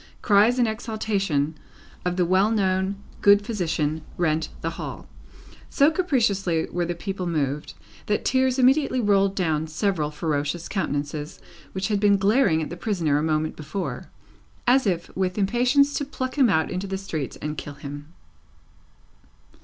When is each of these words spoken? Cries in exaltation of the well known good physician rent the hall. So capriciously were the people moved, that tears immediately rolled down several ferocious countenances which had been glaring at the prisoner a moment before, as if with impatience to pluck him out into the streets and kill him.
Cries 0.23 0.57
in 0.57 0.65
exaltation 0.65 1.53
of 2.03 2.15
the 2.15 2.25
well 2.25 2.49
known 2.49 2.95
good 3.21 3.45
physician 3.45 4.01
rent 4.17 4.49
the 4.61 4.71
hall. 4.71 5.07
So 5.69 5.91
capriciously 5.91 6.65
were 6.71 6.85
the 6.87 6.95
people 6.95 7.27
moved, 7.27 7.75
that 8.07 8.25
tears 8.25 8.57
immediately 8.57 8.99
rolled 8.99 9.35
down 9.35 9.67
several 9.67 10.09
ferocious 10.09 10.67
countenances 10.67 11.39
which 11.73 11.89
had 11.89 11.99
been 11.99 12.17
glaring 12.17 12.63
at 12.63 12.71
the 12.71 12.77
prisoner 12.77 13.19
a 13.19 13.21
moment 13.21 13.55
before, 13.55 14.09
as 14.65 14.87
if 14.87 15.15
with 15.15 15.37
impatience 15.37 15.93
to 15.99 16.03
pluck 16.05 16.35
him 16.35 16.49
out 16.49 16.71
into 16.71 16.87
the 16.87 16.97
streets 16.97 17.35
and 17.35 17.59
kill 17.59 17.75
him. 17.75 18.11